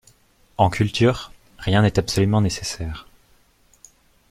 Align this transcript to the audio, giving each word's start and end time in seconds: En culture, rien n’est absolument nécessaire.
En 0.57 0.71
culture, 0.71 1.31
rien 1.59 1.83
n’est 1.83 1.99
absolument 1.99 2.41
nécessaire. 2.41 3.05